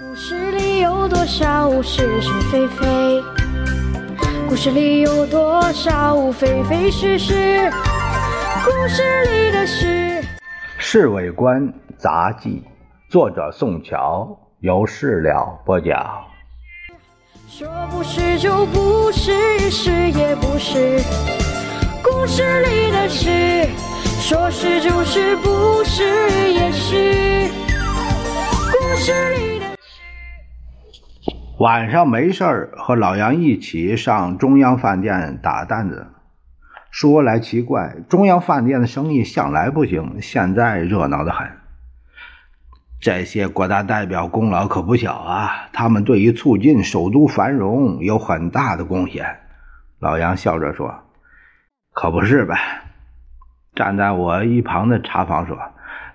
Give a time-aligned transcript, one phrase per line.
[0.00, 3.22] 故事里有多少是是非非？
[4.48, 7.70] 故事里有多少非非是是？
[8.64, 9.86] 故事里的事。
[10.78, 12.64] 《侍卫官杂记》，
[13.12, 16.24] 作者宋乔，由事了播讲。
[17.46, 20.10] 说不是就不是，是。
[20.10, 21.02] 也不是。
[22.02, 23.68] 故事里的事，
[24.22, 26.02] 说是就是，不是
[26.50, 27.50] 也是。
[28.72, 29.41] 故事里。
[31.62, 36.08] 晚上没事儿，和老杨一起上中央饭店打担子。
[36.90, 41.46] 说来奇怪，中央饭店的生意向来不行，现在热闹得很。
[42.98, 49.38] 这些国大代表功劳可不小啊，他们对于促进首都繁荣有很大的贡献。
[50.00, 51.04] 老杨笑着说
[51.94, 52.56] ：“可不是呗。”
[53.76, 55.56] 站在我一旁的茶房说：“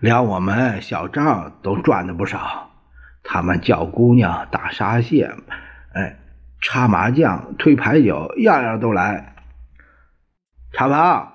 [0.00, 2.65] 连我们小张都赚的不少。
[3.28, 5.30] 他们叫姑娘打沙蟹，
[5.92, 6.16] 哎，
[6.60, 9.34] 插麻将、推牌九，样样都来。”
[10.72, 11.32] 茶房，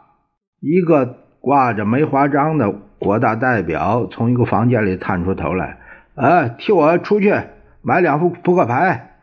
[0.59, 5.79] 一个挂着梅花章的国大代表从一个房间里探出头来，
[6.15, 7.33] 哎，替我出去
[7.81, 9.15] 买两副扑克牌，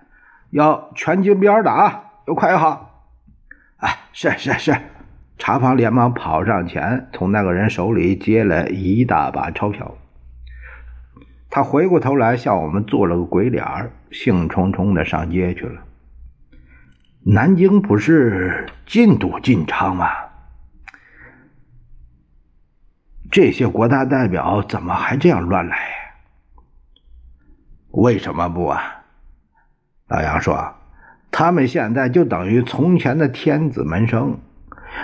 [0.50, 3.04] 要全金边的啊，有快有好。
[3.76, 4.76] 哎，是是是，
[5.38, 9.94] 茶房连忙跑上前，从那个人手里接了一大把钞票。
[11.50, 15.82] 他回过头来向我们做了个鬼脸儿，兴冲冲的上街去了。
[17.24, 20.08] 南京不是禁赌禁娼吗？
[23.30, 25.78] 这些国大代表怎么还这样乱来？
[27.90, 29.04] 为什么不啊？
[30.08, 30.74] 老杨说，
[31.30, 34.38] 他们现在就等于从前的天子门生，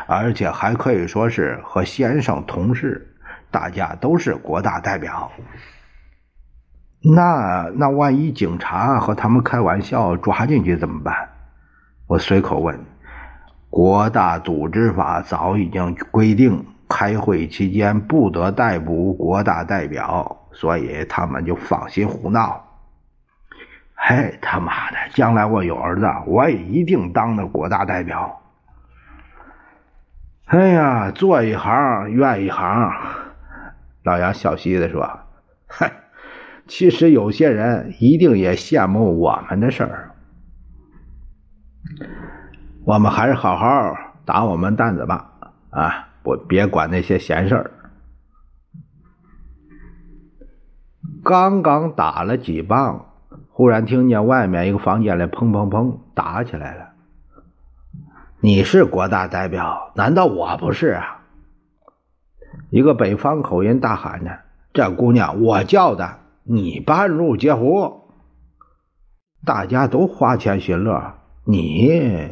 [0.06, 3.15] 而且还可以说是和先生同事，
[3.50, 5.31] 大家都是国大代表。
[7.06, 11.28] 那那万一警察和他们开玩笑抓进去怎么办？
[12.06, 12.78] 我随口问
[13.69, 22.62] ：“国大组织法早已经规定，开会期间不得逮捕国大代表，所以他们就放心胡闹。”
[23.97, 24.97] 嘿，他妈的！
[25.15, 28.41] 将来我有儿子，我也一定当那国大代表。
[30.47, 32.92] 哎呀，做一行怨一行。
[34.03, 35.21] 老杨笑嘻嘻的说
[35.66, 35.91] ：“嗨，
[36.66, 40.10] 其实有些人一定也羡慕我们的事儿。”
[42.84, 45.32] 我们还是好好打我们担子吧，
[45.70, 47.70] 啊，不，别管那些闲事儿。
[51.22, 53.06] 刚刚打了几棒，
[53.48, 56.91] 忽然听见外面一个房间里砰砰砰打起来了。
[58.41, 61.22] 你是国大代表，难道我不是啊？
[62.69, 64.41] 一个北方口音大喊着
[64.74, 68.03] ：“这姑娘我叫的，你半路截胡！”
[69.44, 72.31] 大家都花钱寻乐，你。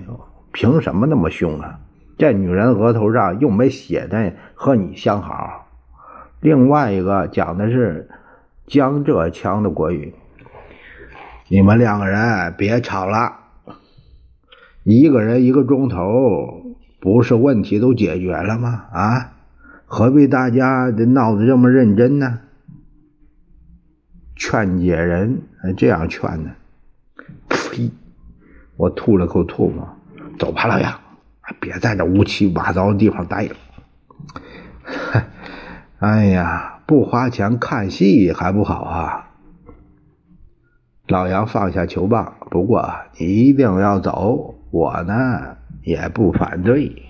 [0.52, 1.80] 凭什么那么凶啊？
[2.18, 5.66] 这女人额头上又没写的和你相好。
[6.40, 8.10] 另外一个讲的是
[8.66, 10.14] 江浙腔的国语。
[11.48, 13.38] 你们两个人别吵了，
[14.84, 18.84] 一个人一个钟头，不是问题都解决了吗？
[18.92, 19.32] 啊，
[19.86, 22.40] 何必大家闹得这么认真呢？
[24.44, 25.40] 劝解人
[25.76, 26.50] 这样劝呢？
[27.48, 27.88] 呸！
[28.76, 29.88] 我吐了口唾沫。
[30.36, 31.00] 走吧，老杨，
[31.60, 33.54] 别在这乌七八糟的地方待了。
[36.00, 39.30] 哎呀，不花钱看戏还不好啊！
[41.06, 47.00] 老杨放下球棒，不过你一定要走，我呢也不反对。